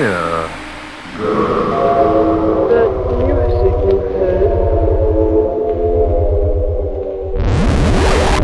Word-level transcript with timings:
That 0.00 0.48
music 3.18 3.76
you 3.84 3.96
heard. 4.00 4.48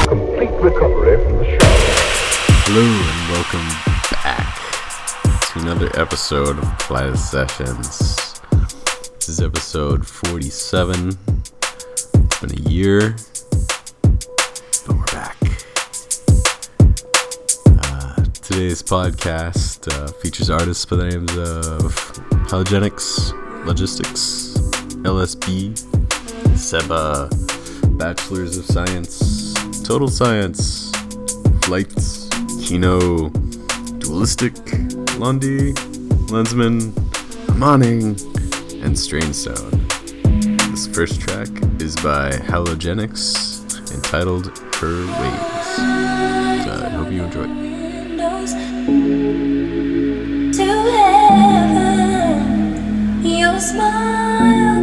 Complete 0.07 0.55
recovery 0.61 1.17
from 1.25 1.35
the 1.39 1.45
shock. 1.53 1.63
Hello 2.67 2.85
and 2.85 3.23
welcome 3.33 3.69
back 4.23 4.53
to 5.55 5.59
another 5.61 5.89
episode 5.99 6.59
of 6.59 6.69
Flight 6.83 7.17
Sessions. 7.17 7.89
This 9.15 9.29
is 9.31 9.41
episode 9.41 10.07
47. 10.07 11.17
It's 11.57 12.41
been 12.41 12.53
a 12.53 12.69
year, 12.69 13.17
today's 18.47 18.81
podcast 18.81 19.93
uh, 19.93 20.07
features 20.23 20.51
artists 20.51 20.85
by 20.85 20.95
the 20.95 21.05
names 21.05 21.37
of 21.37 21.93
Halogenix, 22.47 23.33
Logistics, 23.67 24.57
LSB, 25.03 25.77
Seba, 26.57 27.29
Bachelors 27.99 28.57
of 28.57 28.65
Science, 28.67 29.53
Total 29.83 30.07
Science, 30.07 30.93
Flights, 31.63 32.29
Kino, 32.65 33.31
Dualistic, 33.99 34.55
Londi, 35.19 35.75
Lenzman, 36.29 36.95
Manning, 37.59 38.11
and 38.85 38.95
Strainstone. 38.95 39.73
This 40.71 40.87
first 40.87 41.21
track 41.21 41.49
is 41.81 41.97
by 41.97 42.31
Halogenix, 42.31 43.93
entitled 43.93 44.57
Her 44.77 45.05
Ways. 45.05 45.79
Uh, 46.69 46.83
I 46.87 46.91
hope 46.91 47.11
you 47.11 47.25
enjoy. 47.25 47.66
To 48.87 50.63
heaven. 50.93 52.35
Your 53.25 53.59
smile 53.59 54.76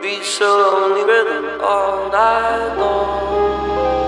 Be 0.00 0.22
so 0.22 0.44
lonely, 0.44 1.02
rhythm 1.04 1.60
all 1.62 2.10
night 2.10 2.76
long. 2.76 4.03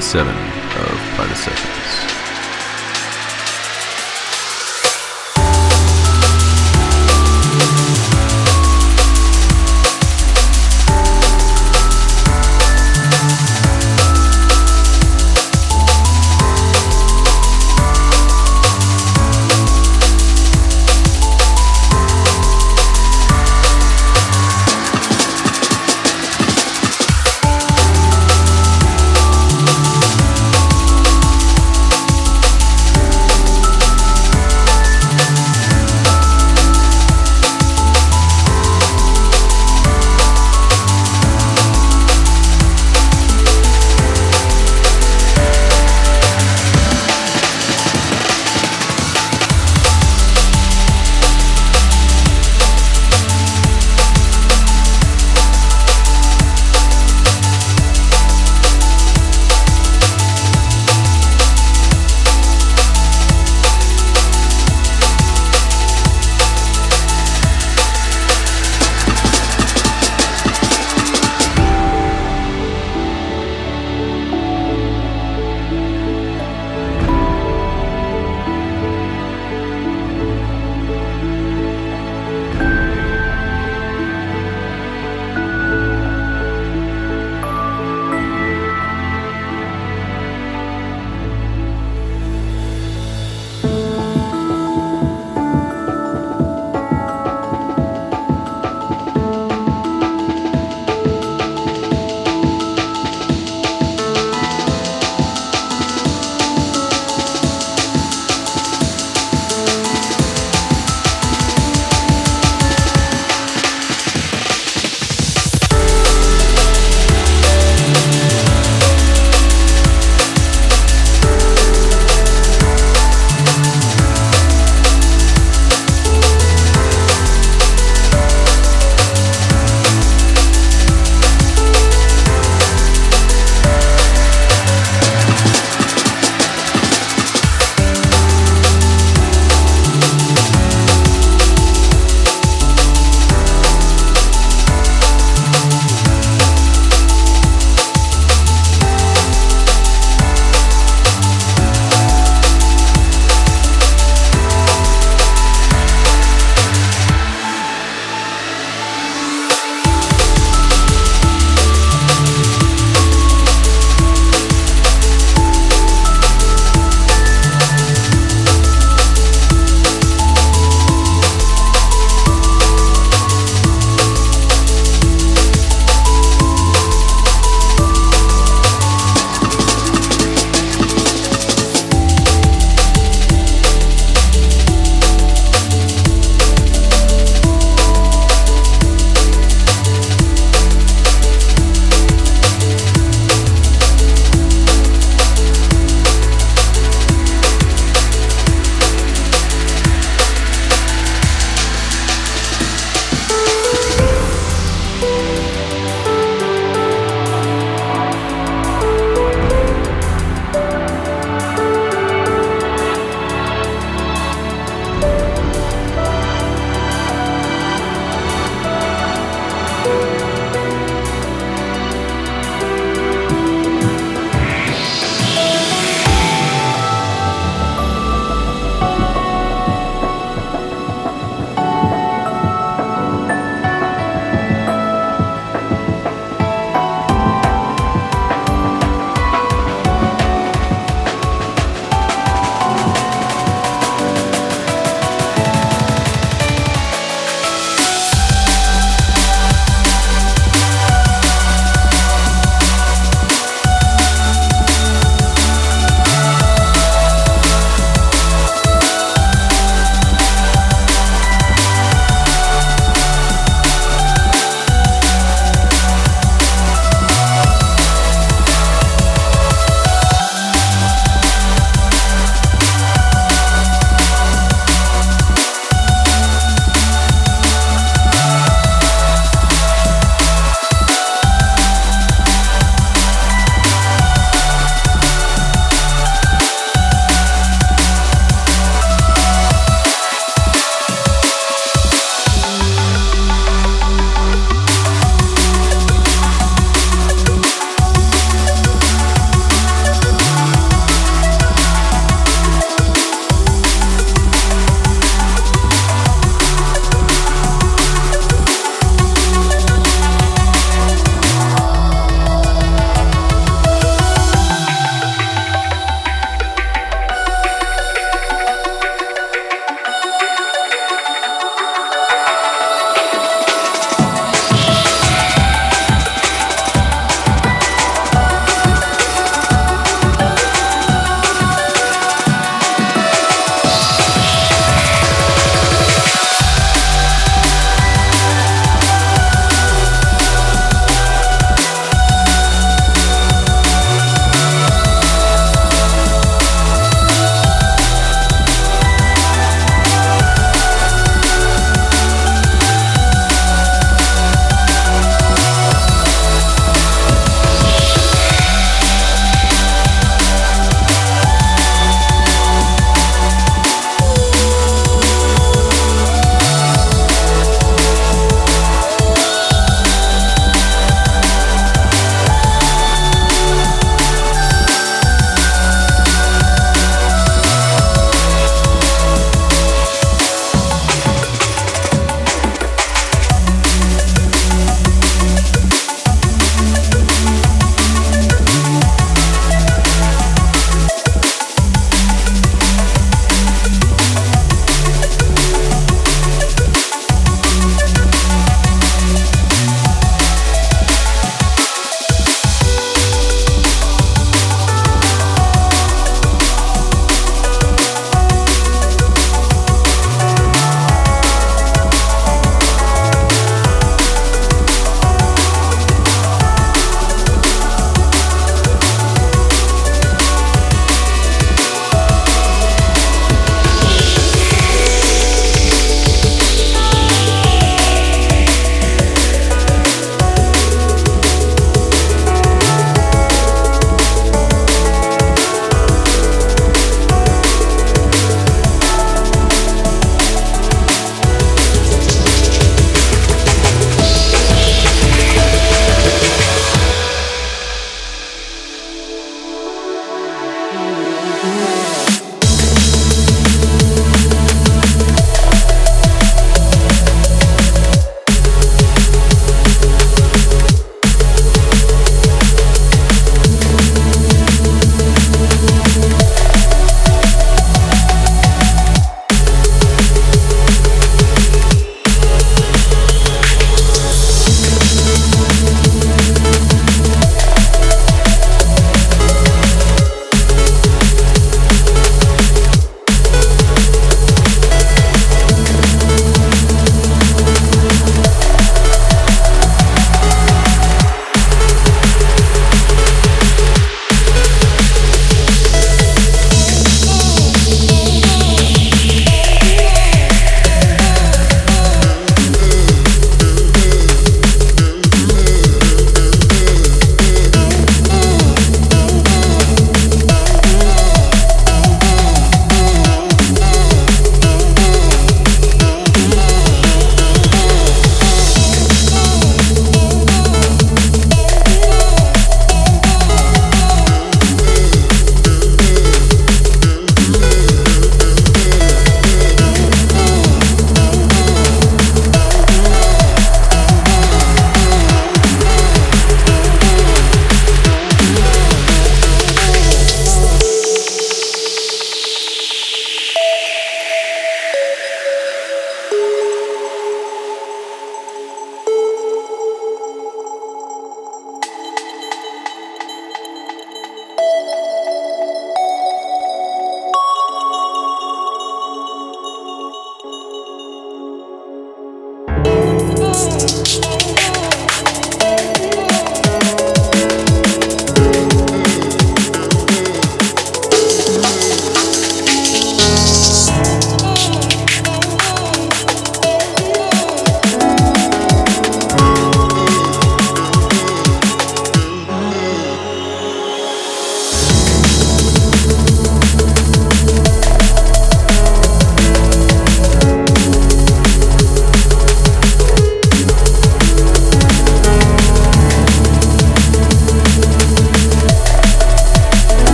47 0.00 0.45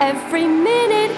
Every 0.00 0.46
minute, 0.46 1.10